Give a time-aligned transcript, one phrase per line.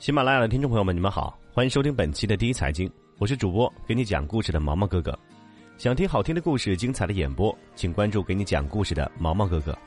[0.00, 5.16] 喜马拉雅的听众朋友们，你们好，欢迎收听本期的第一财经，我是主播给你讲故事的毛毛哥哥。
[5.76, 9.78] 想听好听的故事、精彩的演播，请关注给你讲故事的毛毛哥哥。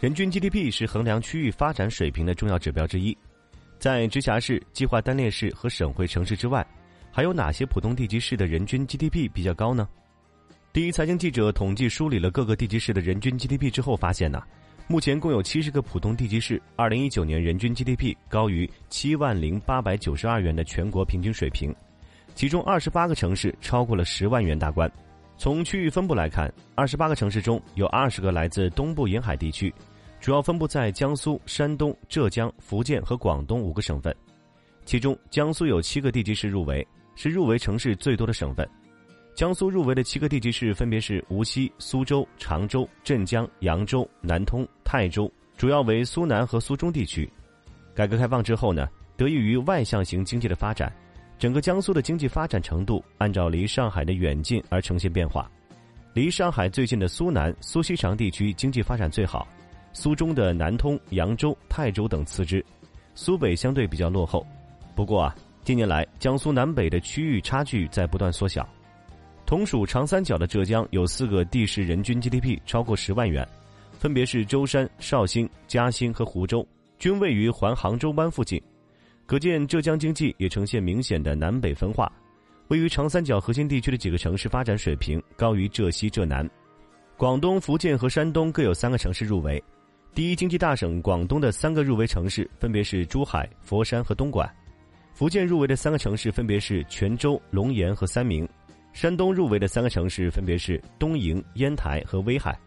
[0.00, 3.14] 人均 GDP 是衡量区域发展水平的重要指标之一，
[3.78, 6.66] 在直辖市、计划单列市和省会城市之外，
[7.10, 9.86] 还有哪些普通地级市的人均 GDP 比较高呢？
[10.72, 14.42] 第一财经记者统计梳理了各个地级市的人均 GDP 之后发现呢。
[14.88, 21.74] 目前共有七十个普通地级市，二零一九年人均 GDP 高于七万零八百九十二元的全国平均水平，
[22.34, 24.90] 其中二十八个城市超过了十万元大关。
[25.38, 29.72] 从区域分布来看，二十八个城市中有二十个来自东部沿海地区，
[30.20, 34.14] 主要分布在江苏、山东、浙江、福建和广东五个省份。
[34.84, 38.68] 其中，江苏有七个地级市入围，是入围城市最多的省份。
[39.42, 47.28] 江苏入围的七个地级市分别是无锡、苏州、常州、镇江、扬州、南通、泰州，主要为苏南和苏中地区。
[47.92, 50.94] 改革开放之后呢，得益于外向型经济的发展，
[51.40, 55.50] 整个江苏的经济发展程度按照离上海的远近而呈现变化。
[56.14, 59.48] 离上海最近的苏南、苏锡常地区经济发展最好，
[59.92, 62.64] 苏中的南通、扬州、泰州等次之，
[63.16, 64.46] 苏北相对比较落后。
[64.94, 65.34] 不过啊，
[65.64, 68.64] 近年来江苏南北的区域差距在不断缩小。
[69.52, 73.46] 同属长三角的浙江有四个地市人均 GDP 超过十万元，
[73.98, 76.66] 分别是舟山、绍兴、嘉兴和湖州，
[76.98, 78.58] 均位于环杭州湾附近。
[79.26, 82.10] 可见浙江经济也呈现明显的南北分化。
[82.68, 86.48] 位于长三角核心地区的几个城市发展水平高于浙西、浙南。
[87.18, 89.62] 广东、福建和山东各有三个城市入围。
[90.14, 94.50] 第一经济大省广东的三个入围城市分别是珠海、佛山和东莞。
[95.12, 98.48] 福建入围的三个城市分别是泉州、龙岩和三明。
[98.92, 102.58] 山东入围的三个城市分别是东营、烟台和威海。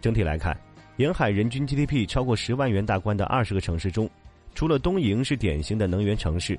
[0.00, 0.56] 整体来看，
[0.96, 4.08] 沿海人均 GDP 超过十万元大关的二十个城市中，
[4.54, 6.58] 除了东营是典型的能源城市，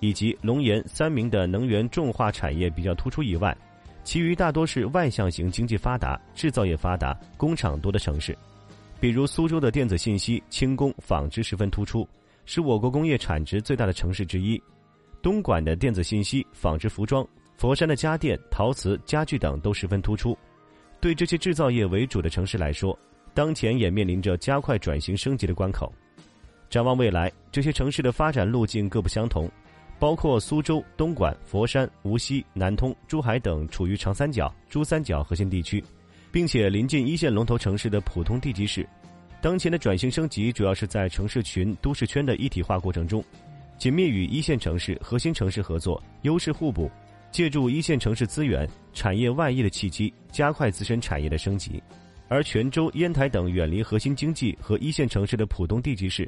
[0.00, 3.56] 以及龙岩、三明的能源重化产业比较突出以外，
[4.02, 8.36] 其余大多是外向型经济发达、制造业发达、工厂多的城市。
[8.98, 12.08] 比如苏州的电子信息、轻工、纺织十分突出，
[12.46, 14.60] 是我国工业产值最大的城市之一。
[15.20, 17.26] 东莞的电子信息、纺织服装。
[17.56, 20.36] 佛山的家电、陶瓷、家具等都十分突出。
[21.00, 22.98] 对这些制造业为主的城市来说，
[23.32, 25.92] 当前也面临着加快转型升级的关口。
[26.68, 29.50] 展望未来，这些城市的发展路径各不相同。
[29.98, 35.82] 包括苏州、东莞、佛山、无锡、南通、珠海等处于长三角、珠三角核心地区，
[36.30, 38.86] 并且临近一线龙头城市的普通地级市。
[39.40, 43.24] 当前的转型升级主要是在城市群、都市圈的一体化过程中，
[43.78, 46.90] 紧密与一线城市、核心城市合作，优势互补。
[47.36, 51.82] 借助一线城市资源、产业外溢的契机，加快自身产业的升级。
[52.28, 56.26] 而泉州、烟台等远离核心经济和一线城市的浦东地级市，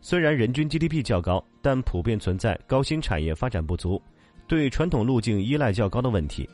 [0.00, 4.02] 虽然人均 GDP 较高，但普遍存在高新产业发展不足、
[4.48, 6.50] 对传统路径依赖较高的问题。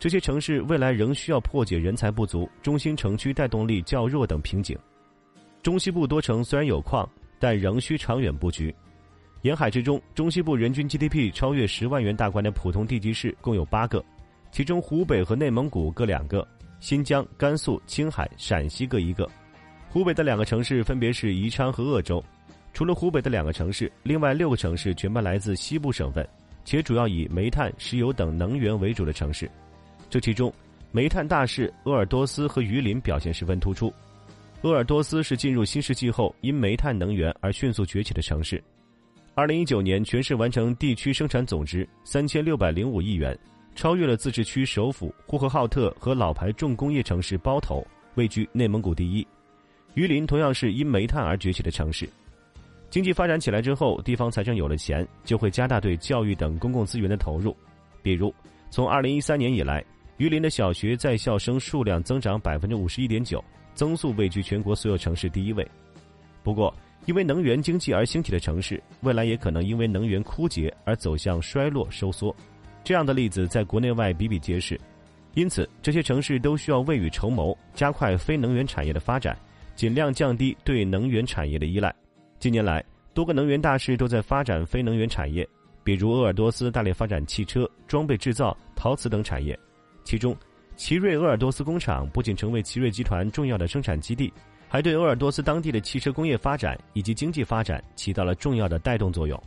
[0.00, 4.76] 这些城市未来仍需要破解人才不足、中心城区带动力较弱等瓶颈。
[5.62, 8.74] 中西部多城虽然有矿，但仍需长远布局。
[9.44, 14.02] 沿海之中，中西部人均 GDP 超越十万元大关的普通地级市共有八个，
[14.50, 16.48] 其中湖北和内蒙古各两个，
[16.80, 19.28] 新疆、甘肃、青海、陕西各一个。
[19.90, 22.24] 湖北的两个城市分别是宜昌和鄂州。
[22.72, 26.26] 除了湖北的两个城市，另外六个城市全部来自西部省份，
[26.64, 29.46] 且主要以煤炭、石油等能源为主的城市。
[30.08, 30.50] 这其中，
[30.90, 33.92] 煤炭大市鄂尔多斯和榆林表现十分突出。
[34.62, 38.64] 鄂尔多斯是进入新世纪后因煤炭能源而迅速崛起的城市。
[39.36, 43.36] 二零一九年，全市完成地区生产总值三千六百零五亿元，
[43.74, 47.84] 超越了自治区首府呼和浩特和老牌重工业城市包头，
[48.14, 49.26] 位居内蒙古第一。
[49.94, 52.08] 榆林同样是因煤炭而崛起的城市。
[52.90, 57.56] 经济发展起来之后，地方财政有了钱，就会加大对教育等公共资源的投入。
[58.02, 58.32] 比如，
[58.70, 59.84] 从二零一三年以来，
[60.18, 65.68] 榆林的小学在校生数量增长百分之五十一点九，增速位居全国所有城市第一位。
[66.44, 66.72] 不过，
[67.06, 72.34] 因为能源经济而兴起的城市，未来也可能因为能源枯竭而走向衰落收缩。
[72.82, 74.80] 这样的例子在国内外比比皆是。
[75.34, 79.36] 因此，这些城市都需要未雨绸缪，加快非能源产业的发展，
[79.74, 81.92] 尽量降低对能源产业的依赖。
[82.38, 85.46] 近年来，多个能源大市都在发展非能源产业，
[85.82, 89.58] 比如鄂尔多斯大力发展汽车、装备制造、陶瓷等产业。
[90.04, 90.36] 其中，
[90.76, 94.32] 奇瑞鄂尔多斯工厂不仅成为奇瑞集团重要的生产基地。
[94.74, 99.40] 还对鄂尔多斯当地的汽车工业发展以及经济发展起到了重要的带动作用。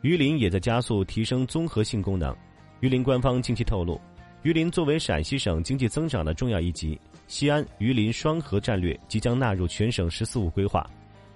[0.00, 2.36] 榆林也在加速提升综合性功能。
[2.80, 4.00] 榆林官方近期透露，
[4.42, 10.84] 榆林作为陕西省经济增长的重要一极，西安榆林双核战略即将纳入全省“十四五”规划，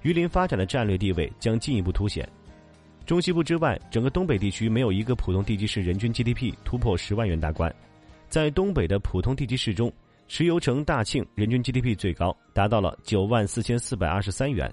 [0.02, 2.28] 榆林发展的战略地位将进一步凸显。
[3.06, 7.72] 中西部之外，整个东北地区没有一个普通地级市人均 GDP 突破十万元大关。
[8.28, 9.92] 在东北的普通地级市中，
[10.32, 14.72] 石油城大庆人均 GDP 最高，达到了九万四千四百二十三元。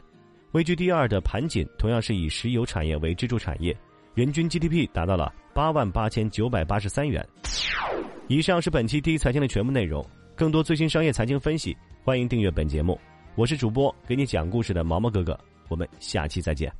[0.51, 3.75] 位居第二的盘锦同样是以石油产业为支柱产业，
[4.13, 7.27] 人均 GDP 达到了八万八千九百八十三元。
[8.27, 10.07] 以上是本期第一财经的全部内容。
[10.35, 12.99] 更多最新商业财经分析，欢迎订阅本节目。
[13.33, 15.35] 我是主播给你讲故事的毛毛哥哥，
[15.69, 16.71] 我们下期再见。